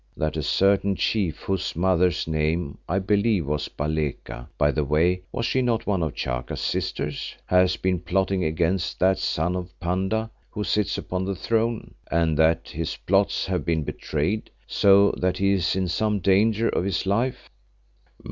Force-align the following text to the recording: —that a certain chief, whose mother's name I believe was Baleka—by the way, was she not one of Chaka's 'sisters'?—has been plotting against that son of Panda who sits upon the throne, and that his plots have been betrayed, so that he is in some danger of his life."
—that 0.17 0.35
a 0.35 0.41
certain 0.41 0.95
chief, 0.95 1.41
whose 1.41 1.75
mother's 1.75 2.27
name 2.27 2.75
I 2.89 2.97
believe 2.97 3.45
was 3.45 3.67
Baleka—by 3.69 4.71
the 4.71 4.83
way, 4.83 5.21
was 5.31 5.45
she 5.45 5.61
not 5.61 5.85
one 5.85 6.01
of 6.01 6.15
Chaka's 6.15 6.59
'sisters'?—has 6.59 7.77
been 7.77 7.99
plotting 7.99 8.43
against 8.43 8.99
that 8.99 9.19
son 9.19 9.55
of 9.55 9.79
Panda 9.79 10.31
who 10.49 10.63
sits 10.63 10.97
upon 10.97 11.25
the 11.25 11.35
throne, 11.35 11.93
and 12.09 12.35
that 12.39 12.69
his 12.69 12.97
plots 12.97 13.45
have 13.45 13.63
been 13.63 13.83
betrayed, 13.83 14.49
so 14.65 15.11
that 15.19 15.37
he 15.37 15.51
is 15.53 15.75
in 15.75 15.87
some 15.87 16.17
danger 16.17 16.67
of 16.69 16.83
his 16.83 17.05
life." 17.05 17.51